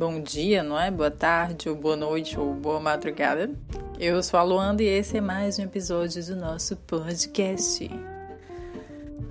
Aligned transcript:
Bom 0.00 0.18
dia, 0.18 0.62
não 0.62 0.80
é? 0.80 0.90
Boa 0.90 1.10
tarde, 1.10 1.68
ou 1.68 1.76
boa 1.76 1.94
noite, 1.94 2.40
ou 2.40 2.54
boa 2.54 2.80
madrugada. 2.80 3.50
Eu 3.98 4.22
sou 4.22 4.40
a 4.40 4.42
Luanda 4.42 4.82
e 4.82 4.86
esse 4.86 5.18
é 5.18 5.20
mais 5.20 5.58
um 5.58 5.64
episódio 5.64 6.24
do 6.24 6.36
nosso 6.36 6.74
podcast. 6.74 7.86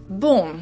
Bom, 0.08 0.60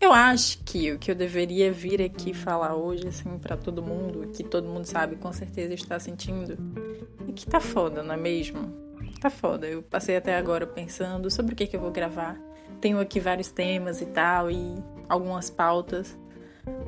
eu 0.00 0.12
acho 0.12 0.58
que 0.64 0.90
o 0.90 0.98
que 0.98 1.12
eu 1.12 1.14
deveria 1.14 1.70
vir 1.70 2.02
aqui 2.02 2.34
falar 2.34 2.74
hoje, 2.74 3.06
assim, 3.06 3.38
para 3.38 3.56
todo 3.56 3.80
mundo, 3.80 4.26
que 4.32 4.42
todo 4.42 4.68
mundo 4.68 4.84
sabe, 4.84 5.14
com 5.14 5.32
certeza 5.32 5.74
está 5.74 6.00
sentindo, 6.00 6.58
é 7.28 7.30
que 7.30 7.46
tá 7.46 7.60
foda, 7.60 8.02
não 8.02 8.14
é 8.14 8.18
mesmo? 8.18 8.68
Tá 9.20 9.30
foda. 9.30 9.64
Eu 9.64 9.80
passei 9.80 10.16
até 10.16 10.36
agora 10.36 10.66
pensando 10.66 11.30
sobre 11.30 11.52
o 11.52 11.56
que, 11.56 11.68
que 11.68 11.76
eu 11.76 11.80
vou 11.80 11.92
gravar. 11.92 12.36
Tenho 12.80 12.98
aqui 12.98 13.20
vários 13.20 13.52
temas 13.52 14.00
e 14.00 14.06
tal, 14.06 14.50
e 14.50 14.74
algumas 15.08 15.50
pautas 15.50 16.18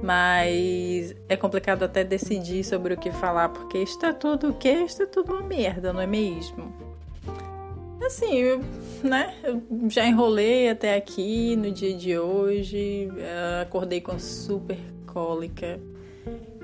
mas 0.02 1.14
é 1.28 1.36
complicado 1.36 1.82
até 1.82 2.04
decidir 2.04 2.64
sobre 2.64 2.94
o 2.94 2.96
que 2.96 3.10
falar, 3.10 3.48
porque 3.48 3.78
está 3.78 4.12
tudo 4.12 4.50
o 4.50 4.54
quê? 4.54 4.84
Está 4.86 5.06
tudo 5.06 5.32
uma 5.32 5.42
merda, 5.42 5.92
não 5.92 6.00
é 6.00 6.06
mesmo? 6.06 6.72
Assim, 8.04 8.34
eu, 8.34 8.60
né? 9.02 9.34
Eu 9.42 9.62
já 9.88 10.06
enrolei 10.06 10.68
até 10.68 10.94
aqui 10.94 11.56
no 11.56 11.70
dia 11.70 11.96
de 11.96 12.18
hoje, 12.18 13.10
eh, 13.16 13.62
acordei 13.62 14.00
com 14.00 14.18
super 14.18 14.78
cólica 15.06 15.80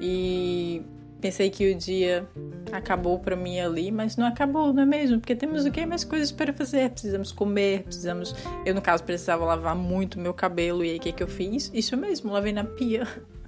e 0.01 0.83
Pensei 1.21 1.51
que 1.51 1.71
o 1.71 1.75
dia 1.75 2.27
acabou 2.73 3.19
para 3.19 3.37
mim 3.37 3.61
ali, 3.61 3.91
mas 3.91 4.17
não 4.17 4.27
acabou, 4.27 4.73
não 4.73 4.83
é 4.83 4.87
mesmo? 4.87 5.21
Porque 5.21 5.37
temos 5.37 5.67
o 5.67 5.71
que 5.71 5.85
mais 5.85 6.03
coisas 6.03 6.33
para 6.33 6.53
fazer, 6.53 6.91
precisamos 6.91 7.31
comer, 7.31 7.83
precisamos, 7.83 8.35
eu 8.65 8.75
no 8.75 8.81
caso 8.81 9.05
precisava 9.05 9.45
lavar 9.45 9.75
muito 9.75 10.19
meu 10.19 10.33
cabelo 10.33 10.83
e 10.85 10.91
aí 10.91 10.97
o 10.97 11.01
que 11.01 11.13
que 11.13 11.23
eu 11.23 11.29
fiz? 11.29 11.71
Isso 11.75 11.97
mesmo, 11.97 12.33
lavei 12.33 12.53
na 12.53 12.65
pia. 12.65 13.07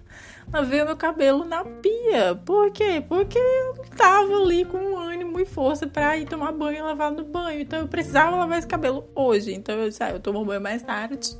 Lavei 0.53 0.83
o 0.83 0.85
meu 0.85 0.97
cabelo 0.97 1.45
na 1.45 1.65
pia. 1.65 2.35
Por 2.45 2.73
quê? 2.73 3.03
Porque 3.09 3.39
eu 3.39 3.75
tava 3.97 4.35
ali 4.35 4.65
com 4.65 4.99
ânimo 4.99 5.39
e 5.39 5.47
força 5.47 5.87
para 5.87 6.19
ir 6.19 6.27
tomar 6.27 6.51
banho 6.51 6.79
e 6.79 6.83
lavar 6.83 7.13
no 7.13 7.25
banho. 7.25 7.61
Então 7.61 7.79
eu 7.79 7.89
precisava 7.89 8.37
lavar 8.37 8.59
esse 8.59 8.67
cabelo 8.67 9.09
hoje. 9.15 9.55
Então 9.55 9.77
eu 9.77 9.89
disse, 9.89 10.03
ah, 10.03 10.11
eu 10.11 10.21
tomo 10.21 10.45
banho 10.45 10.61
mais 10.61 10.83
tarde 10.83 11.39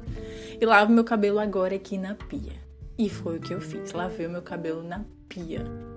e 0.59 0.65
lavo 0.65 0.93
meu 0.93 1.03
cabelo 1.03 1.41
agora 1.41 1.75
aqui 1.75 1.99
na 1.99 2.15
pia. 2.15 2.53
E 2.97 3.11
foi 3.11 3.39
o 3.39 3.41
que 3.41 3.53
eu 3.53 3.61
fiz. 3.61 3.93
Lavei 3.93 4.27
o 4.27 4.31
meu 4.31 4.43
cabelo 4.43 4.83
na 4.83 5.01
pia. 5.01 5.22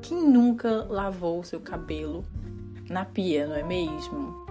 Quem 0.02 0.17
nunca 0.17 0.86
lavou 0.89 1.39
o 1.39 1.44
seu 1.44 1.59
cabelo 1.59 2.25
na 2.89 3.03
pia, 3.03 3.47
não 3.47 3.55
é 3.55 3.64
mesmo? 3.64 4.45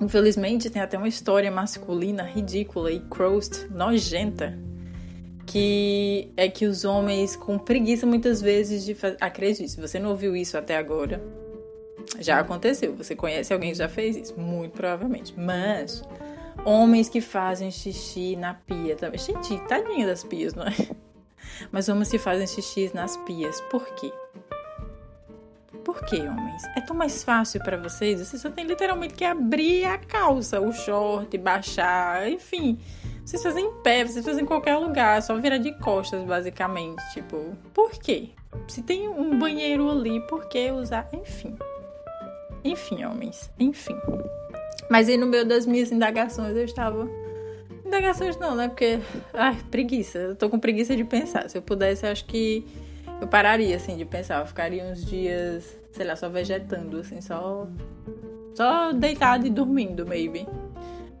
Infelizmente, 0.00 0.70
tem 0.70 0.80
até 0.80 0.96
uma 0.96 1.08
história 1.08 1.50
masculina 1.50 2.22
ridícula 2.22 2.90
e 2.90 3.00
crossed, 3.00 3.68
nojenta, 3.70 4.58
que 5.46 6.32
é 6.36 6.48
que 6.48 6.66
os 6.66 6.84
homens 6.84 7.36
com 7.36 7.58
preguiça 7.58 8.06
muitas 8.06 8.40
vezes 8.40 8.84
de 8.84 8.94
fazer. 8.94 9.16
Acredite, 9.20 9.68
se 9.68 9.80
você 9.80 9.98
não 9.98 10.10
ouviu 10.10 10.34
isso 10.34 10.56
até 10.56 10.76
agora, 10.76 11.22
já 12.18 12.38
aconteceu. 12.38 12.94
Você 12.96 13.14
conhece 13.14 13.52
alguém 13.52 13.72
que 13.72 13.78
já 13.78 13.88
fez 13.88 14.16
isso? 14.16 14.38
Muito 14.38 14.72
provavelmente. 14.72 15.34
Mas 15.38 16.02
homens 16.64 17.08
que 17.08 17.20
fazem 17.20 17.70
xixi 17.70 18.36
na 18.36 18.54
pia 18.54 18.96
também. 18.96 19.18
Gente, 19.18 19.58
tadinha 19.68 20.06
das 20.06 20.24
pias, 20.24 20.54
não 20.54 20.64
é? 20.64 20.74
Mas 21.70 21.88
homens 21.88 22.10
que 22.10 22.18
fazem 22.18 22.46
xixi 22.46 22.90
nas 22.94 23.16
pias. 23.18 23.60
Por 23.62 23.84
quê? 23.94 24.12
Por 25.84 26.04
quê, 26.04 26.20
homens? 26.20 26.62
É 26.76 26.80
tão 26.80 26.94
mais 26.94 27.24
fácil 27.24 27.62
para 27.62 27.76
vocês. 27.76 28.20
Vocês 28.20 28.40
só 28.40 28.50
tem 28.50 28.64
literalmente 28.64 29.14
que 29.14 29.24
abrir 29.24 29.84
a 29.84 29.98
calça, 29.98 30.60
o 30.60 30.72
short, 30.72 31.36
baixar, 31.38 32.30
enfim. 32.30 32.78
Vocês 33.24 33.42
fazem 33.42 33.66
em 33.66 33.72
pé, 33.82 34.04
vocês 34.04 34.24
fazem 34.24 34.44
em 34.44 34.46
qualquer 34.46 34.76
lugar, 34.76 35.22
só 35.22 35.36
virar 35.36 35.58
de 35.58 35.72
costas, 35.78 36.24
basicamente. 36.24 37.02
Tipo, 37.12 37.56
por 37.72 37.90
quê? 37.92 38.30
Se 38.68 38.82
tem 38.82 39.08
um 39.08 39.38
banheiro 39.38 39.90
ali, 39.90 40.20
por 40.26 40.48
que 40.48 40.70
usar? 40.70 41.08
Enfim. 41.12 41.56
Enfim, 42.64 43.04
homens. 43.04 43.50
Enfim. 43.58 43.96
Mas 44.90 45.08
aí 45.08 45.16
no 45.16 45.26
meio 45.26 45.46
das 45.46 45.66
minhas 45.66 45.90
indagações 45.90 46.56
eu 46.56 46.64
estava 46.64 47.08
indagações 47.92 48.38
não, 48.38 48.54
né? 48.54 48.68
Porque, 48.68 48.98
ai, 49.34 49.56
preguiça. 49.70 50.18
Eu 50.18 50.36
tô 50.36 50.48
com 50.48 50.58
preguiça 50.58 50.96
de 50.96 51.04
pensar. 51.04 51.48
Se 51.48 51.58
eu 51.58 51.62
pudesse, 51.62 52.06
eu 52.06 52.10
acho 52.10 52.24
que 52.24 52.66
eu 53.20 53.28
pararia, 53.28 53.76
assim, 53.76 53.96
de 53.96 54.04
pensar. 54.04 54.40
Eu 54.40 54.46
ficaria 54.46 54.84
uns 54.84 55.04
dias, 55.04 55.78
sei 55.92 56.06
lá, 56.06 56.16
só 56.16 56.28
vegetando, 56.28 56.98
assim, 56.98 57.20
só. 57.20 57.68
Só 58.54 58.92
deitado 58.92 59.46
e 59.46 59.50
dormindo, 59.50 60.06
maybe. 60.06 60.46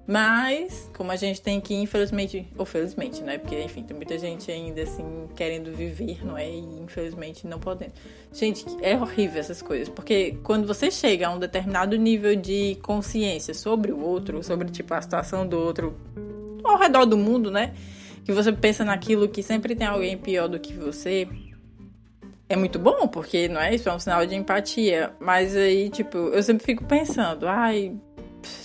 Mas, 0.06 0.90
como 0.96 1.12
a 1.12 1.16
gente 1.16 1.40
tem 1.40 1.60
que, 1.60 1.74
infelizmente, 1.74 2.46
ou 2.58 2.66
felizmente, 2.66 3.22
né? 3.22 3.38
Porque, 3.38 3.62
enfim, 3.62 3.84
tem 3.84 3.96
muita 3.96 4.18
gente 4.18 4.50
ainda, 4.50 4.82
assim, 4.82 5.04
querendo 5.36 5.72
viver, 5.72 6.26
não 6.26 6.36
é? 6.36 6.50
E, 6.50 6.58
infelizmente, 6.58 7.46
não 7.46 7.58
podendo. 7.60 7.92
Gente, 8.32 8.66
é 8.82 8.96
horrível 8.96 9.38
essas 9.38 9.62
coisas. 9.62 9.88
Porque 9.88 10.38
quando 10.42 10.66
você 10.66 10.90
chega 10.90 11.28
a 11.28 11.30
um 11.30 11.38
determinado 11.38 11.96
nível 11.96 12.34
de 12.34 12.76
consciência 12.82 13.54
sobre 13.54 13.92
o 13.92 14.00
outro, 14.00 14.42
sobre, 14.42 14.68
tipo, 14.70 14.92
a 14.92 15.00
situação 15.00 15.46
do 15.46 15.58
outro, 15.58 15.96
ao 16.64 16.78
redor 16.78 17.04
do 17.04 17.16
mundo, 17.16 17.50
né? 17.50 17.72
Que 18.24 18.32
você 18.32 18.52
pensa 18.52 18.84
naquilo 18.84 19.28
que 19.28 19.42
sempre 19.42 19.74
tem 19.76 19.86
alguém 19.86 20.18
pior 20.18 20.48
do 20.48 20.58
que 20.58 20.72
você. 20.72 21.28
É 22.52 22.56
muito 22.56 22.78
bom, 22.78 23.08
porque 23.08 23.48
não 23.48 23.58
é 23.58 23.74
isso, 23.74 23.88
é 23.88 23.94
um 23.94 23.98
sinal 23.98 24.26
de 24.26 24.34
empatia. 24.34 25.14
Mas 25.18 25.56
aí, 25.56 25.88
tipo, 25.88 26.18
eu 26.18 26.42
sempre 26.42 26.62
fico 26.62 26.84
pensando, 26.84 27.48
ai, 27.48 27.96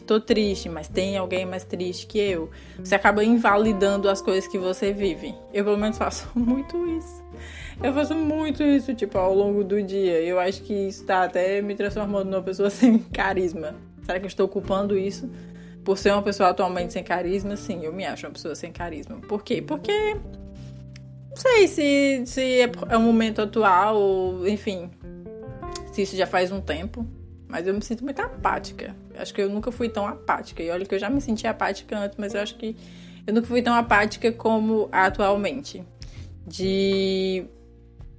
tô 0.06 0.20
triste, 0.20 0.68
mas 0.68 0.90
tem 0.90 1.16
alguém 1.16 1.46
mais 1.46 1.64
triste 1.64 2.06
que 2.06 2.20
eu. 2.20 2.52
Você 2.78 2.96
acaba 2.96 3.24
invalidando 3.24 4.10
as 4.10 4.22
coisas 4.22 4.46
que 4.46 4.58
você 4.58 4.92
vive. 4.92 5.34
Eu, 5.54 5.64
pelo 5.64 5.78
menos, 5.78 5.96
faço 5.98 6.30
muito 6.36 6.86
isso. 6.98 7.24
Eu 7.82 7.94
faço 7.94 8.14
muito 8.14 8.62
isso, 8.62 8.94
tipo, 8.94 9.18
ao 9.18 9.34
longo 9.34 9.64
do 9.64 9.82
dia. 9.82 10.20
Eu 10.22 10.38
acho 10.38 10.64
que 10.64 10.74
isso 10.74 11.06
tá 11.06 11.24
até 11.24 11.62
me 11.62 11.74
transformando 11.74 12.30
numa 12.30 12.44
pessoa 12.44 12.68
sem 12.70 13.00
carisma. 13.00 13.74
Será 14.04 14.20
que 14.20 14.26
eu 14.26 14.28
estou 14.28 14.48
ocupando 14.48 14.98
isso 14.98 15.30
por 15.86 15.98
ser 15.98 16.12
uma 16.12 16.22
pessoa 16.22 16.50
atualmente 16.50 16.92
sem 16.92 17.06
carisma, 17.06 17.56
sim, 17.56 17.86
eu 17.86 17.94
me 17.94 18.06
acho 18.06 18.28
uma 18.28 18.34
pessoa 18.34 18.54
sem 18.54 18.70
carisma. 18.70 19.16
Por 19.30 19.42
quê? 19.42 19.62
Porque 19.62 20.18
sei 21.38 21.68
se, 21.68 22.24
se 22.26 22.62
é, 22.62 22.70
é 22.90 22.98
um 22.98 23.04
momento 23.04 23.42
atual, 23.42 23.96
ou, 23.96 24.48
enfim, 24.48 24.90
se 25.92 26.02
isso 26.02 26.16
já 26.16 26.28
faz 26.28 26.52
um 26.52 26.60
tempo. 26.60 27.06
Mas 27.48 27.66
eu 27.66 27.74
me 27.74 27.82
sinto 27.82 28.04
muito 28.04 28.22
apática. 28.22 28.94
Acho 29.16 29.34
que 29.34 29.42
eu 29.42 29.50
nunca 29.50 29.72
fui 29.72 29.88
tão 29.88 30.06
apática. 30.06 30.62
E 30.62 30.70
olha 30.70 30.86
que 30.86 30.94
eu 30.94 31.00
já 31.00 31.10
me 31.10 31.22
senti 31.22 31.48
apática 31.48 31.98
antes, 31.98 32.18
mas 32.18 32.34
eu 32.34 32.42
acho 32.42 32.56
que 32.56 32.76
eu 33.26 33.34
nunca 33.34 33.48
fui 33.48 33.62
tão 33.62 33.74
apática 33.74 34.32
como 34.32 34.90
atualmente. 34.92 35.84
De. 36.46 37.46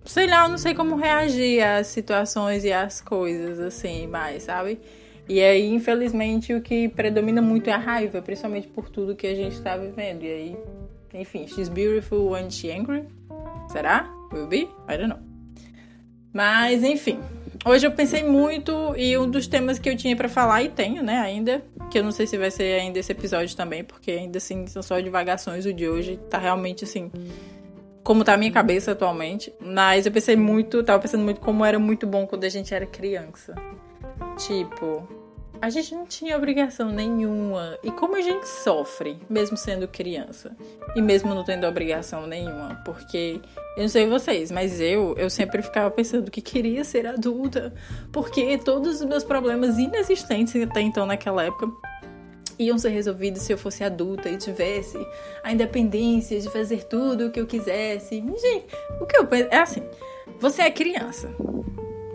Sei 0.04 0.26
lá, 0.26 0.44
eu 0.44 0.48
não 0.48 0.56
sei 0.56 0.74
como 0.74 0.96
reagir 0.96 1.62
às 1.62 1.88
situações 1.88 2.64
e 2.64 2.72
às 2.72 3.02
coisas, 3.02 3.60
assim, 3.60 4.06
mais, 4.06 4.44
sabe? 4.44 4.80
E 5.28 5.42
aí, 5.42 5.68
infelizmente, 5.68 6.54
o 6.54 6.62
que 6.62 6.88
predomina 6.88 7.42
muito 7.42 7.68
é 7.68 7.74
a 7.74 7.76
raiva, 7.76 8.22
principalmente 8.22 8.66
por 8.68 8.88
tudo 8.88 9.14
que 9.14 9.26
a 9.26 9.34
gente 9.34 9.52
está 9.52 9.76
vivendo. 9.76 10.22
E 10.22 10.32
aí, 10.32 10.56
enfim, 11.14 11.46
she's 11.46 11.68
beautiful 11.68 12.30
when 12.30 12.50
she's 12.50 12.74
angry. 12.74 13.04
Será? 13.68 14.08
Will 14.32 14.46
be? 14.46 14.68
I 14.88 14.96
don't 14.96 15.08
know. 15.08 15.18
Mas, 16.32 16.82
enfim. 16.82 17.20
Hoje 17.64 17.86
eu 17.86 17.90
pensei 17.90 18.22
muito 18.22 18.94
e 18.96 19.18
um 19.18 19.28
dos 19.28 19.46
temas 19.46 19.78
que 19.78 19.88
eu 19.90 19.96
tinha 19.96 20.14
para 20.14 20.28
falar, 20.28 20.62
e 20.62 20.68
tenho, 20.68 21.02
né, 21.02 21.18
ainda, 21.18 21.62
que 21.90 21.98
eu 21.98 22.04
não 22.04 22.12
sei 22.12 22.26
se 22.26 22.38
vai 22.38 22.50
ser 22.50 22.80
ainda 22.80 22.98
esse 22.98 23.10
episódio 23.10 23.56
também, 23.56 23.82
porque 23.82 24.12
ainda 24.12 24.38
assim 24.38 24.66
são 24.66 24.82
só 24.82 25.00
divagações. 25.00 25.66
O 25.66 25.72
de 25.72 25.88
hoje 25.88 26.18
tá 26.30 26.38
realmente 26.38 26.84
assim 26.84 27.10
como 28.04 28.24
tá 28.24 28.34
a 28.34 28.36
minha 28.36 28.52
cabeça 28.52 28.92
atualmente. 28.92 29.52
Mas 29.60 30.06
eu 30.06 30.12
pensei 30.12 30.36
muito, 30.36 30.82
tava 30.82 31.00
pensando 31.00 31.24
muito 31.24 31.40
como 31.40 31.64
era 31.64 31.78
muito 31.78 32.06
bom 32.06 32.26
quando 32.26 32.44
a 32.44 32.48
gente 32.48 32.72
era 32.72 32.86
criança. 32.86 33.54
Tipo, 34.38 35.06
a 35.60 35.70
gente 35.70 35.94
não 35.94 36.06
tinha 36.06 36.36
obrigação 36.36 36.90
nenhuma. 36.90 37.78
E 37.82 37.90
como 37.90 38.16
a 38.16 38.20
gente 38.20 38.46
sofre, 38.46 39.18
mesmo 39.28 39.56
sendo 39.56 39.88
criança, 39.88 40.56
e 40.94 41.02
mesmo 41.02 41.34
não 41.34 41.44
tendo 41.44 41.66
obrigação 41.66 42.26
nenhuma, 42.26 42.80
porque 42.84 43.40
eu 43.76 43.82
não 43.82 43.88
sei 43.88 44.06
vocês, 44.06 44.50
mas 44.50 44.80
eu, 44.80 45.14
eu 45.16 45.28
sempre 45.28 45.62
ficava 45.62 45.90
pensando 45.90 46.30
que 46.30 46.40
queria 46.40 46.84
ser 46.84 47.06
adulta, 47.06 47.72
porque 48.12 48.58
todos 48.58 49.00
os 49.00 49.06
meus 49.06 49.24
problemas 49.24 49.78
inexistentes 49.78 50.60
até 50.62 50.80
então 50.80 51.06
naquela 51.06 51.44
época 51.44 51.68
iam 52.58 52.76
ser 52.76 52.88
resolvidos 52.88 53.42
se 53.42 53.52
eu 53.52 53.58
fosse 53.58 53.84
adulta 53.84 54.28
e 54.28 54.36
tivesse 54.36 54.98
a 55.42 55.52
independência 55.52 56.40
de 56.40 56.50
fazer 56.50 56.84
tudo 56.84 57.26
o 57.26 57.30
que 57.30 57.40
eu 57.40 57.46
quisesse. 57.46 58.16
Gente, 58.16 58.66
o 59.00 59.06
que 59.06 59.16
eu 59.16 59.26
penso 59.26 59.48
é 59.50 59.58
assim: 59.58 59.82
você 60.40 60.62
é 60.62 60.70
criança. 60.70 61.32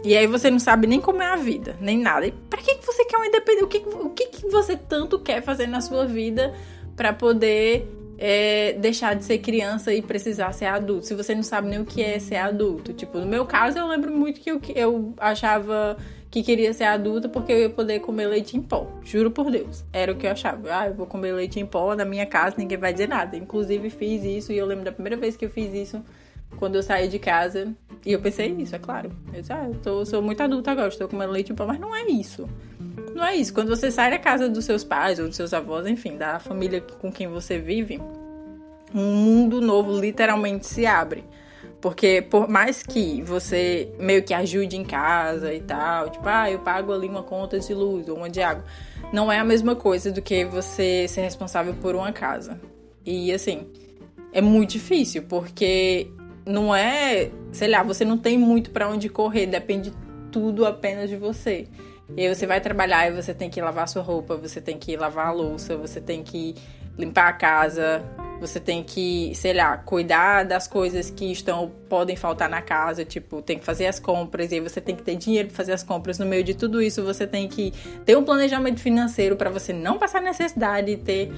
E 0.04 0.18
aí 0.18 0.28
você 0.28 0.52
não 0.52 0.60
sabe 0.60 0.86
nem 0.86 1.00
como 1.00 1.22
é 1.22 1.28
a 1.28 1.38
vida, 1.38 1.78
nem 1.80 1.98
nada. 1.98 2.28
E 2.28 2.32
pra 2.32 2.62
que 2.62 2.78
você 2.86 3.06
quer 3.06 3.16
uma 3.16 3.28
independência? 3.28 3.66
O 3.66 3.70
que, 3.70 3.78
o 3.78 4.10
que 4.10 4.48
você 4.50 4.76
tanto 4.76 5.18
quer 5.18 5.42
fazer 5.42 5.66
na 5.68 5.80
sua 5.80 6.06
vida 6.06 6.54
para 6.96 7.14
poder 7.14 7.88
é, 8.18 8.74
deixar 8.74 9.16
de 9.16 9.24
ser 9.24 9.38
criança 9.38 9.94
e 9.94 10.02
precisar 10.02 10.52
ser 10.52 10.66
adulto? 10.66 11.06
Se 11.06 11.16
você 11.16 11.34
não 11.34 11.44
sabe 11.44 11.70
nem 11.70 11.80
o 11.80 11.86
que 11.86 12.02
é 12.02 12.20
ser 12.20 12.36
adulto. 12.36 12.92
Tipo, 12.92 13.18
no 13.20 13.26
meu 13.26 13.46
caso, 13.46 13.80
eu 13.80 13.88
lembro 13.88 14.12
muito 14.12 14.42
que 14.42 14.50
eu, 14.50 14.60
eu 14.76 15.14
achava 15.18 15.96
que 16.30 16.44
queria 16.44 16.74
ser 16.74 16.86
adulta 16.86 17.30
porque 17.30 17.54
eu 17.54 17.60
ia 17.60 17.70
poder 17.70 18.02
comer 18.02 18.28
leite 18.28 18.58
em 18.58 18.62
pó. 18.62 18.88
Juro 19.04 19.32
por 19.32 19.50
Deus. 19.50 19.86
Era 19.94 20.12
o 20.12 20.16
que 20.16 20.28
eu 20.28 20.32
achava. 20.32 20.68
Ah, 20.70 20.88
eu 20.88 20.94
vou 20.96 21.06
comer 21.06 21.32
leite 21.32 21.62
em 21.62 21.66
pó 21.66 21.96
na 21.96 22.04
minha 22.04 22.26
casa, 22.26 22.56
ninguém 22.58 22.78
vai 22.78 22.92
dizer 22.92 23.08
nada. 23.08 23.38
Inclusive, 23.38 23.90
fiz 23.90 24.26
isso 24.26 24.52
e 24.52 24.58
eu 24.58 24.66
lembro 24.66 24.84
da 24.84 24.92
primeira 24.92 25.16
vez 25.16 25.38
que 25.38 25.46
eu 25.46 25.50
fiz 25.50 25.74
isso 25.74 26.04
quando 26.58 26.76
eu 26.76 26.84
saí 26.84 27.08
de 27.08 27.20
casa. 27.20 27.74
E 28.06 28.12
eu 28.12 28.20
pensei 28.20 28.54
isso, 28.58 28.76
é 28.76 28.80
claro. 28.80 29.12
Eu 29.34 29.42
disse, 29.42 29.54
ah, 29.54 29.68
eu 29.68 29.76
tô, 29.76 30.06
sou 30.06 30.22
muito 30.22 30.42
adulta 30.42 30.72
agora, 30.72 30.90
estou 30.90 31.08
comendo 31.08 31.32
leite 31.32 31.52
e 31.52 31.56
pão, 31.56 31.68
mas 31.68 31.80
não 31.80 31.96
é 31.96 32.04
isso. 32.06 32.48
Não 33.16 33.24
é 33.24 33.36
isso. 33.36 33.54
Quando 33.54 33.70
você 33.70 33.90
sai 33.90 34.12
da 34.12 34.20
casa 34.20 34.50
dos 34.50 34.66
seus 34.66 34.84
pais 34.84 35.20
ou 35.20 35.28
dos 35.28 35.36
seus 35.36 35.54
avós, 35.54 35.88
enfim, 35.88 36.18
da 36.18 36.40
família 36.40 36.82
com 36.82 37.12
quem 37.12 37.28
você 37.28 37.58
vive, 37.58 38.02
um 38.94 39.16
mundo 39.16 39.62
novo 39.62 39.98
literalmente 40.00 40.66
se 40.66 40.86
abre. 40.86 41.24
Porque 41.80 42.22
por 42.22 42.48
mais 42.48 42.82
que 42.82 43.22
você 43.24 43.94
meio 44.00 44.24
que 44.24 44.34
ajude 44.34 44.78
em 44.78 44.86
casa 44.86 45.54
e 45.54 45.60
tal, 45.60 46.10
tipo, 46.10 46.24
ah, 46.28 46.50
eu 46.50 46.60
pago 46.60 46.94
ali 46.94 47.08
uma 47.08 47.24
conta 47.24 47.60
de 47.60 47.74
luz 47.74 48.08
ou 48.08 48.18
uma 48.18 48.30
de 48.30 48.42
água, 48.42 48.64
não 49.12 49.32
é 49.32 49.40
a 49.40 49.44
mesma 49.44 49.76
coisa 49.76 50.12
do 50.12 50.22
que 50.22 50.46
você 50.46 51.08
ser 51.10 51.22
responsável 51.22 51.74
por 51.74 51.94
uma 51.94 52.12
casa. 52.14 52.60
E 53.06 53.34
assim, 53.34 53.68
é 54.32 54.42
muito 54.42 54.72
difícil, 54.72 55.24
porque 55.24 56.10
não 56.46 56.76
é, 56.76 57.30
sei 57.52 57.70
lá, 57.70 57.84
você 57.84 58.04
não 58.04 58.18
tem 58.18 58.38
muito 58.38 58.72
para 58.72 58.90
onde 58.90 59.10
correr, 59.10 59.46
depende 59.46 59.94
tudo 60.32 60.66
apenas 60.66 61.10
de 61.10 61.16
você. 61.16 61.68
E 62.16 62.22
aí 62.26 62.36
você 62.36 62.46
vai 62.46 62.60
trabalhar 62.60 63.08
e 63.08 63.12
você 63.14 63.34
tem 63.34 63.50
que 63.50 63.62
lavar 63.62 63.88
sua 63.88 64.02
roupa, 64.02 64.36
você 64.36 64.60
tem 64.60 64.78
que 64.78 64.96
lavar 64.98 65.28
a 65.28 65.32
louça, 65.32 65.78
você 65.78 66.02
tem 66.02 66.22
que 66.22 66.56
limpar 66.98 67.30
a 67.30 67.34
casa, 67.34 68.04
você 68.40 68.60
tem 68.60 68.84
que, 68.84 69.34
sei 69.36 69.54
lá, 69.54 69.78
cuidar 69.78 70.44
das 70.44 70.68
coisas 70.68 71.10
que 71.10 71.32
estão 71.32 71.72
podem 71.88 72.16
faltar 72.16 72.50
na 72.50 72.62
casa, 72.62 73.06
tipo, 73.06 73.42
tem 73.42 73.58
que 73.58 73.66
fazer 73.66 73.88
as 73.88 74.00
compras 74.00 74.52
e 74.52 74.56
aí 74.56 74.62
você 74.62 74.82
tem 74.82 74.96
que 74.96 75.02
ter 75.02 75.16
dinheiro 75.16 75.48
para 75.48 75.58
fazer 75.58 75.72
as 75.72 75.82
compras. 75.82 76.20
No 76.20 76.26
meio 76.26 76.44
de 76.44 76.54
tudo 76.54 76.82
isso, 76.82 77.02
você 77.04 77.26
tem 77.26 77.48
que 77.48 77.72
ter 78.06 78.18
um 78.18 78.24
planejamento 78.24 78.80
financeiro 78.80 79.36
para 79.36 79.50
você 79.50 79.72
não 79.72 79.98
passar 79.98 80.22
necessidade 80.22 80.92
e 80.92 80.98
ter 80.98 81.32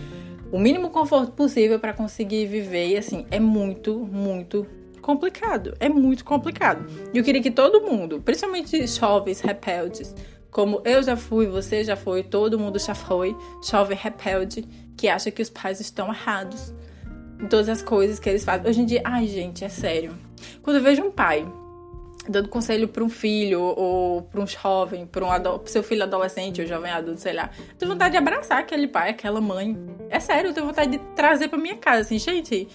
o 0.51 0.59
mínimo 0.59 0.89
conforto 0.89 1.31
possível 1.31 1.79
para 1.79 1.93
conseguir 1.93 2.47
viver. 2.47 2.87
E 2.87 2.97
assim, 2.97 3.25
é 3.29 3.39
muito, 3.39 3.99
muito 3.99 4.65
complicado. 5.05 5.77
É 5.79 5.87
muito 5.87 6.25
complicado. 6.25 6.83
E 7.13 7.17
eu 7.19 7.23
queria 7.23 7.41
que 7.41 7.51
todo 7.51 7.81
mundo, 7.81 8.19
principalmente 8.21 8.87
jovens 8.87 9.39
rebeldes, 9.39 10.15
como 10.49 10.81
eu 10.83 11.03
já 11.03 11.15
fui, 11.15 11.45
você 11.45 11.83
já 11.83 11.95
foi, 11.95 12.23
todo 12.23 12.57
mundo 12.57 12.79
já 12.79 12.95
foi, 12.95 13.37
jovem 13.63 13.95
rebelde, 13.95 14.63
que 14.97 15.07
acha 15.07 15.29
que 15.29 15.43
os 15.43 15.49
pais 15.49 15.79
estão 15.79 16.07
errados 16.07 16.73
todas 17.51 17.69
as 17.69 17.83
coisas 17.83 18.19
que 18.19 18.27
eles 18.27 18.43
fazem. 18.43 18.67
Hoje 18.67 18.81
em 18.81 18.85
dia, 18.85 19.01
ai 19.05 19.27
gente, 19.27 19.63
é 19.63 19.69
sério. 19.69 20.17
Quando 20.63 20.77
eu 20.77 20.81
vejo 20.81 21.03
um 21.03 21.11
pai 21.11 21.45
dando 22.27 22.49
conselho 22.49 22.87
para 22.87 23.03
um 23.03 23.09
filho 23.09 23.61
ou 23.61 24.23
para 24.23 24.41
um 24.41 24.47
jovem, 24.47 25.05
para 25.05 25.23
um 25.23 25.65
seu 25.65 25.83
filho 25.83 26.01
adolescente 26.01 26.61
ou 26.61 26.65
jovem 26.65 26.91
adulto, 26.91 27.21
sei 27.21 27.33
lá, 27.33 27.51
eu 27.69 27.75
tenho 27.75 27.91
vontade 27.91 28.13
de 28.13 28.17
abraçar 28.17 28.57
aquele 28.57 28.87
pai, 28.87 29.11
aquela 29.11 29.39
mãe. 29.39 29.77
É 30.09 30.19
sério, 30.19 30.49
eu 30.49 30.53
tenho 30.53 30.65
vontade 30.65 30.89
de 30.89 30.97
trazer 31.15 31.47
para 31.47 31.59
minha 31.59 31.77
casa, 31.77 32.01
assim, 32.01 32.17
gente. 32.17 32.67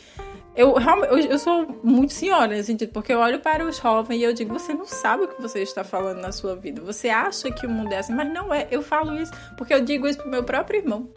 Eu, 0.55 0.75
eu, 0.79 1.19
eu 1.19 1.39
sou 1.39 1.81
muito 1.83 2.13
senhora 2.13 2.49
nesse 2.49 2.65
sentido, 2.65 2.93
porque 2.93 3.13
eu 3.13 3.21
olho 3.21 3.39
para 3.41 3.65
o 3.65 3.73
jovem 3.73 4.19
e 4.19 4.25
eu 4.25 4.33
digo: 4.33 4.53
você 4.53 4.75
não 4.75 4.85
sabe 4.85 5.25
o 5.25 5.29
que 5.29 5.41
você 5.41 5.61
está 5.61 5.85
falando 5.85 6.21
na 6.21 6.33
sua 6.33 6.57
vida. 6.57 6.83
Você 6.83 7.09
acha 7.09 7.51
que 7.51 7.67
o 7.67 7.71
mundo 7.71 7.93
é 7.93 7.99
assim, 7.99 8.13
mas 8.13 8.33
não 8.33 8.53
é. 8.53 8.67
Eu 8.71 8.83
falo 8.83 9.17
isso 9.17 9.33
porque 9.57 9.73
eu 9.73 9.81
digo 9.85 10.09
isso 10.09 10.19
pro 10.19 10.31
meu 10.31 10.43
próprio 10.43 10.81
irmão. 10.81 11.09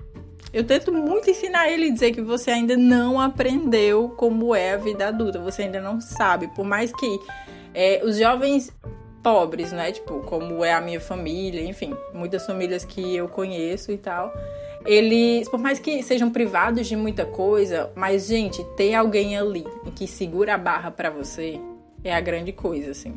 Eu 0.53 0.63
tento 0.63 0.93
muito 0.93 1.29
ensinar 1.31 1.67
ele 1.67 1.87
a 1.87 1.91
dizer 1.91 2.11
que 2.11 2.21
você 2.21 2.51
ainda 2.51 2.77
não 2.77 3.19
aprendeu 3.19 4.09
como 4.09 4.53
é 4.53 4.73
a 4.73 4.77
vida 4.77 5.07
adulta, 5.07 5.39
você 5.39 5.63
ainda 5.63 5.81
não 5.81 5.99
sabe. 5.99 6.47
Por 6.49 6.63
mais 6.63 6.93
que 6.93 7.19
é, 7.73 8.01
os 8.05 8.17
jovens 8.17 8.71
pobres, 9.23 9.71
né? 9.71 9.91
Tipo, 9.91 10.19
como 10.19 10.63
é 10.63 10.73
a 10.73 10.81
minha 10.81 10.99
família, 10.99 11.61
enfim, 11.63 11.95
muitas 12.13 12.45
famílias 12.45 12.83
que 12.85 13.15
eu 13.15 13.27
conheço 13.27 13.91
e 13.91 13.97
tal. 13.97 14.31
Eles, 14.85 15.47
por 15.47 15.59
mais 15.59 15.79
que 15.79 16.03
sejam 16.03 16.29
privados 16.29 16.87
de 16.87 16.95
muita 16.95 17.25
coisa, 17.25 17.91
mas, 17.95 18.27
gente, 18.27 18.63
ter 18.75 18.93
alguém 18.93 19.37
ali 19.37 19.65
que 19.95 20.07
segura 20.07 20.55
a 20.55 20.57
barra 20.57 20.91
para 20.91 21.09
você 21.09 21.59
é 22.03 22.13
a 22.13 22.19
grande 22.19 22.51
coisa, 22.51 22.91
assim. 22.91 23.15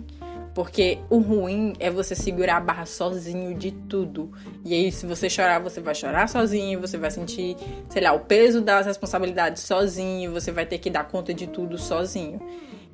Porque 0.55 0.99
o 1.11 1.19
ruim 1.19 1.75
é 1.79 1.91
você 1.91 2.15
segurar 2.15 2.57
a 2.57 2.61
barra 2.61 2.87
sozinho 2.87 3.55
de 3.55 3.73
tudo. 3.73 4.31
E 4.65 4.73
aí, 4.73 4.91
se 4.91 5.05
você 5.05 5.29
chorar, 5.29 5.59
você 5.59 5.81
vai 5.81 5.95
chorar 5.95 6.29
sozinho, 6.29 6.81
você 6.81 6.97
vai 6.97 7.11
sentir, 7.11 7.57
sei 7.91 8.03
lá, 8.03 8.13
o 8.13 8.21
peso 8.21 8.63
das 8.63 8.87
responsabilidades 8.87 9.63
sozinho, 9.63 10.33
você 10.33 10.51
vai 10.51 10.65
ter 10.65 10.79
que 10.79 10.89
dar 10.89 11.09
conta 11.09 11.35
de 11.35 11.47
tudo 11.47 11.77
sozinho. 11.77 12.41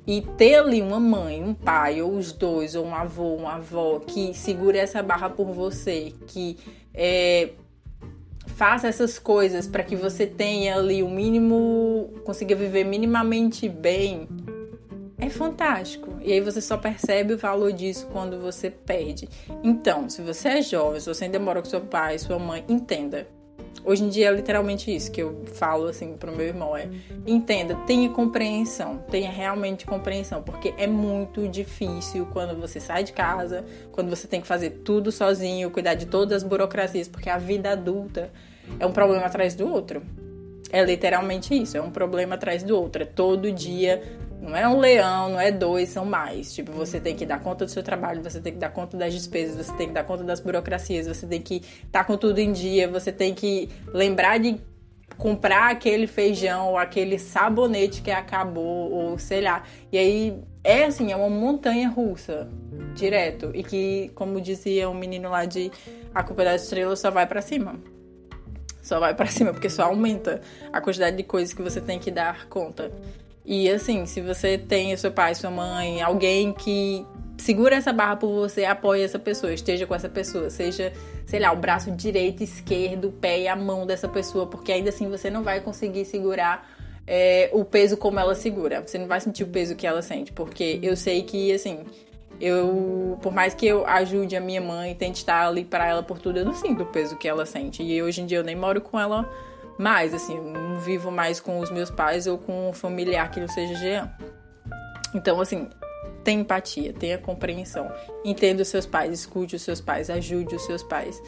E 0.05 0.21
ter 0.35 0.55
ali 0.55 0.81
uma 0.81 0.99
mãe, 0.99 1.41
um 1.41 1.53
pai, 1.53 2.01
ou 2.01 2.17
os 2.17 2.33
dois, 2.33 2.75
ou 2.75 2.85
um 2.85 2.93
avô, 2.93 3.35
uma 3.35 3.55
avó, 3.55 3.99
que 3.99 4.33
segure 4.33 4.77
essa 4.77 5.01
barra 5.01 5.29
por 5.29 5.45
você, 5.45 6.11
que 6.27 6.57
é, 6.93 7.51
faça 8.55 8.87
essas 8.87 9.19
coisas 9.19 9.67
para 9.67 9.83
que 9.83 9.95
você 9.95 10.25
tenha 10.25 10.75
ali 10.75 11.03
o 11.03 11.09
mínimo, 11.09 12.13
consiga 12.23 12.55
viver 12.55 12.83
minimamente 12.83 13.67
bem 13.67 14.27
é 15.25 15.29
fantástico. 15.29 16.17
E 16.21 16.33
aí 16.33 16.41
você 16.41 16.59
só 16.59 16.77
percebe 16.77 17.33
o 17.33 17.37
valor 17.37 17.71
disso 17.71 18.07
quando 18.11 18.39
você 18.39 18.69
perde. 18.69 19.29
Então, 19.63 20.09
se 20.09 20.21
você 20.21 20.49
é 20.49 20.61
jovem, 20.61 20.99
se 20.99 21.07
você 21.07 21.25
ainda 21.25 21.39
mora 21.39 21.61
com 21.61 21.69
seu 21.69 21.81
pai, 21.81 22.19
sua 22.19 22.37
mãe, 22.37 22.63
entenda. 22.67 23.27
Hoje 23.85 24.03
em 24.03 24.09
dia 24.09 24.29
é 24.29 24.31
literalmente 24.31 24.93
isso 24.93 25.11
que 25.11 25.21
eu 25.21 25.43
falo 25.53 25.87
assim 25.87 26.15
pro 26.15 26.35
meu 26.35 26.45
irmão 26.45 26.75
é: 26.75 26.87
entenda, 27.25 27.75
tenha 27.85 28.09
compreensão, 28.09 29.03
tenha 29.11 29.29
realmente 29.29 29.85
compreensão, 29.85 30.41
porque 30.41 30.73
é 30.77 30.87
muito 30.87 31.47
difícil 31.49 32.25
quando 32.31 32.59
você 32.59 32.79
sai 32.79 33.03
de 33.03 33.11
casa, 33.11 33.65
quando 33.91 34.09
você 34.09 34.27
tem 34.27 34.39
que 34.39 34.47
fazer 34.47 34.69
tudo 34.85 35.11
sozinho, 35.11 35.69
cuidar 35.69 35.95
de 35.95 36.05
todas 36.05 36.37
as 36.37 36.43
burocracias, 36.43 37.07
porque 37.09 37.29
a 37.29 37.37
vida 37.37 37.71
adulta 37.71 38.31
é 38.79 38.85
um 38.85 38.91
problema 38.91 39.25
atrás 39.25 39.53
do 39.53 39.67
outro. 39.67 40.01
É 40.71 40.83
literalmente 40.83 41.53
isso, 41.53 41.77
é 41.77 41.81
um 41.81 41.91
problema 41.91 42.35
atrás 42.35 42.63
do 42.63 42.75
outro. 42.75 43.03
É 43.03 43.05
todo 43.05 43.51
dia 43.51 44.01
não 44.43 44.57
é 44.57 44.67
um 44.67 44.77
leão, 44.77 45.29
não 45.29 45.39
é 45.39 45.51
dois, 45.51 45.89
são 45.89 46.05
mais. 46.05 46.53
Tipo, 46.53 46.73
você 46.73 46.99
tem 46.99 47.15
que 47.15 47.25
dar 47.25 47.39
conta 47.39 47.63
do 47.63 47.71
seu 47.71 47.81
trabalho, 47.81 48.21
você 48.21 48.41
tem 48.41 48.51
que 48.51 48.59
dar 48.59 48.69
conta 48.69 48.97
das 48.97 49.13
despesas, 49.13 49.65
você 49.65 49.73
tem 49.77 49.87
que 49.87 49.93
dar 49.93 50.03
conta 50.03 50.23
das 50.23 50.41
burocracias, 50.41 51.07
você 51.07 51.25
tem 51.25 51.41
que 51.41 51.55
estar 51.55 51.99
tá 51.99 52.03
com 52.03 52.17
tudo 52.17 52.39
em 52.39 52.51
dia, 52.51 52.87
você 52.89 53.11
tem 53.11 53.33
que 53.33 53.69
lembrar 53.93 54.39
de 54.39 54.59
comprar 55.17 55.71
aquele 55.71 56.07
feijão 56.07 56.69
ou 56.69 56.77
aquele 56.77 57.17
sabonete 57.17 58.01
que 58.01 58.11
acabou, 58.11 58.91
ou 58.91 59.17
sei 59.17 59.39
lá. 59.39 59.63
E 59.89 59.97
aí 59.97 60.37
é 60.61 60.83
assim, 60.85 61.11
é 61.11 61.15
uma 61.15 61.29
montanha 61.29 61.87
russa, 61.87 62.49
direto. 62.95 63.49
E 63.53 63.63
que, 63.63 64.11
como 64.13 64.41
dizia 64.41 64.89
um 64.89 64.93
menino 64.93 65.29
lá 65.29 65.45
de 65.45 65.71
A 66.13 66.21
Culpa 66.21 66.43
das 66.43 66.63
Estrelas, 66.63 66.99
só 66.99 67.09
vai 67.09 67.25
para 67.25 67.41
cima. 67.41 67.79
Só 68.81 68.99
vai 68.99 69.15
para 69.15 69.27
cima, 69.27 69.53
porque 69.53 69.69
só 69.69 69.83
aumenta 69.83 70.41
a 70.73 70.81
quantidade 70.81 71.15
de 71.15 71.23
coisas 71.23 71.53
que 71.53 71.61
você 71.61 71.79
tem 71.79 71.97
que 71.97 72.11
dar 72.11 72.49
conta. 72.49 72.91
E 73.45 73.69
assim, 73.69 74.05
se 74.05 74.21
você 74.21 74.57
tem 74.57 74.95
seu 74.95 75.11
pai, 75.11 75.35
sua 75.35 75.51
mãe, 75.51 76.01
alguém 76.01 76.53
que 76.53 77.05
segura 77.37 77.75
essa 77.75 77.91
barra 77.91 78.15
por 78.15 78.31
você, 78.31 78.63
apoie 78.63 79.03
essa 79.03 79.19
pessoa, 79.19 79.53
esteja 79.53 79.85
com 79.85 79.93
essa 79.93 80.07
pessoa, 80.07 80.49
seja, 80.49 80.93
sei 81.25 81.39
lá, 81.39 81.51
o 81.51 81.57
braço 81.57 81.91
direito, 81.91 82.41
esquerdo, 82.41 83.09
o 83.09 83.11
pé 83.11 83.41
e 83.41 83.47
a 83.47 83.55
mão 83.55 83.85
dessa 83.85 84.07
pessoa, 84.07 84.47
porque 84.47 84.71
ainda 84.71 84.89
assim 84.89 85.09
você 85.09 85.29
não 85.29 85.43
vai 85.43 85.59
conseguir 85.59 86.05
segurar 86.05 86.69
é, 87.05 87.49
o 87.51 87.65
peso 87.65 87.97
como 87.97 88.17
ela 88.17 88.33
segura. 88.33 88.81
Você 88.81 88.97
não 88.97 89.07
vai 89.07 89.19
sentir 89.19 89.43
o 89.43 89.47
peso 89.47 89.75
que 89.75 89.85
ela 89.85 90.01
sente, 90.01 90.31
porque 90.31 90.79
eu 90.81 90.95
sei 90.95 91.23
que, 91.23 91.51
assim, 91.51 91.79
eu, 92.39 93.17
por 93.21 93.33
mais 93.33 93.53
que 93.53 93.65
eu 93.65 93.85
ajude 93.85 94.37
a 94.37 94.41
minha 94.41 94.61
mãe, 94.61 94.95
tente 94.95 95.19
estar 95.19 95.47
ali 95.47 95.65
para 95.65 95.85
ela 95.85 96.01
por 96.01 96.19
tudo, 96.19 96.39
eu 96.39 96.45
não 96.45 96.53
sinto 96.53 96.83
o 96.83 96.85
peso 96.85 97.17
que 97.17 97.27
ela 97.27 97.45
sente. 97.45 97.83
E 97.83 98.01
hoje 98.01 98.21
em 98.21 98.25
dia 98.25 98.37
eu 98.37 98.43
nem 98.43 98.55
moro 98.55 98.79
com 98.79 98.97
ela 98.97 99.29
mais, 99.77 100.13
assim, 100.13 100.39
não 100.39 100.79
vivo 100.79 101.11
mais 101.11 101.39
com 101.39 101.59
os 101.59 101.71
meus 101.71 101.89
pais 101.89 102.27
ou 102.27 102.37
com 102.37 102.69
um 102.69 102.73
familiar 102.73 103.29
que 103.31 103.39
não 103.39 103.47
seja 103.47 103.75
Jean. 103.75 104.11
Então, 105.13 105.39
assim, 105.39 105.69
tenha 106.23 106.41
empatia, 106.41 106.93
tenha 106.93 107.17
compreensão. 107.17 107.91
Entenda 108.23 108.61
os 108.61 108.67
seus 108.67 108.85
pais, 108.85 109.11
escute 109.11 109.55
os 109.55 109.61
seus 109.61 109.81
pais, 109.81 110.09
ajude 110.09 110.55
os 110.55 110.65
seus 110.65 110.81
pais. 110.83 111.21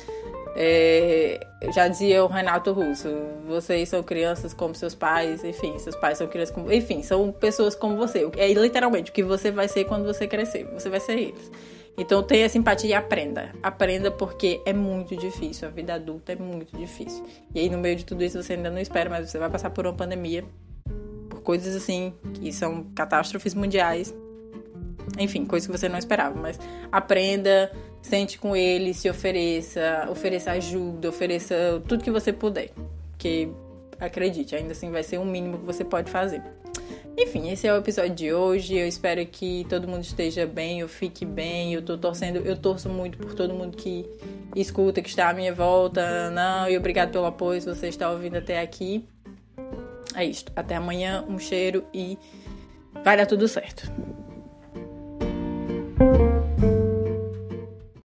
É, 0.57 1.45
já 1.73 1.87
dizia 1.87 2.23
o 2.23 2.27
Renato 2.27 2.71
Russo, 2.71 3.09
vocês 3.45 3.89
são 3.89 4.01
crianças 4.01 4.53
como 4.53 4.73
seus 4.73 4.95
pais, 4.95 5.43
enfim, 5.43 5.77
seus 5.77 5.97
pais 5.97 6.17
são 6.17 6.27
crianças 6.27 6.55
como. 6.55 6.71
Enfim, 6.71 7.03
são 7.03 7.31
pessoas 7.31 7.75
como 7.75 7.97
você. 7.97 8.29
É 8.37 8.53
literalmente 8.53 9.11
o 9.11 9.13
que 9.13 9.21
você 9.21 9.51
vai 9.51 9.67
ser 9.67 9.83
quando 9.83 10.05
você 10.05 10.27
crescer. 10.27 10.65
Você 10.73 10.89
vai 10.89 11.01
ser 11.01 11.19
eles. 11.19 11.51
Então 11.97 12.21
tenha 12.21 12.47
simpatia 12.49 12.89
e 12.89 12.93
aprenda. 12.93 13.53
Aprenda 13.63 14.11
porque 14.11 14.61
é 14.65 14.73
muito 14.73 15.15
difícil. 15.15 15.67
A 15.67 15.71
vida 15.71 15.93
adulta 15.93 16.33
é 16.33 16.35
muito 16.35 16.77
difícil. 16.77 17.25
E 17.53 17.59
aí, 17.59 17.69
no 17.69 17.77
meio 17.77 17.95
de 17.95 18.05
tudo 18.05 18.23
isso, 18.23 18.41
você 18.41 18.53
ainda 18.53 18.69
não 18.69 18.79
espera, 18.79 19.09
mas 19.09 19.29
você 19.29 19.39
vai 19.39 19.49
passar 19.49 19.69
por 19.69 19.85
uma 19.85 19.93
pandemia, 19.93 20.43
por 21.29 21.41
coisas 21.41 21.75
assim, 21.75 22.13
que 22.33 22.51
são 22.51 22.83
catástrofes 22.95 23.53
mundiais. 23.53 24.13
Enfim, 25.17 25.45
coisas 25.45 25.67
que 25.67 25.77
você 25.77 25.87
não 25.87 25.97
esperava. 25.97 26.37
Mas 26.39 26.59
aprenda, 26.91 27.71
sente 28.01 28.37
com 28.37 28.55
ele, 28.55 28.93
se 28.93 29.09
ofereça, 29.09 30.07
ofereça 30.09 30.51
ajuda, 30.51 31.07
ofereça 31.07 31.81
tudo 31.87 32.03
que 32.03 32.11
você 32.11 32.33
puder. 32.33 32.71
Que 33.17 33.49
acredite, 33.99 34.53
ainda 34.53 34.73
assim 34.73 34.91
vai 34.91 35.03
ser 35.03 35.17
o 35.17 35.25
mínimo 35.25 35.59
que 35.59 35.65
você 35.65 35.85
pode 35.85 36.11
fazer. 36.11 36.41
Enfim, 37.17 37.49
esse 37.49 37.65
é 37.65 37.73
o 37.73 37.77
episódio 37.77 38.13
de 38.13 38.33
hoje. 38.33 38.75
Eu 38.75 38.87
espero 38.87 39.25
que 39.25 39.65
todo 39.69 39.87
mundo 39.87 40.03
esteja 40.03 40.45
bem, 40.45 40.81
eu 40.81 40.89
fique 40.89 41.25
bem. 41.25 41.73
Eu 41.73 41.81
tô 41.81 41.97
torcendo, 41.97 42.37
eu 42.37 42.57
torço 42.57 42.89
muito 42.89 43.17
por 43.17 43.33
todo 43.33 43.53
mundo 43.53 43.77
que 43.77 44.05
escuta, 44.55 45.01
que 45.01 45.09
está 45.09 45.29
à 45.29 45.33
minha 45.33 45.53
volta. 45.53 46.29
Não, 46.31 46.69
e 46.69 46.77
obrigado 46.77 47.11
pelo 47.11 47.25
apoio 47.25 47.61
se 47.61 47.67
você 47.67 47.87
está 47.87 48.11
ouvindo 48.11 48.37
até 48.37 48.59
aqui. 48.59 49.07
É 50.13 50.25
isso. 50.25 50.45
Até 50.55 50.75
amanhã. 50.75 51.23
Um 51.27 51.39
cheiro 51.39 51.85
e 51.93 52.17
vai 53.03 53.15
dar 53.15 53.25
tudo 53.25 53.47
certo. 53.47 53.89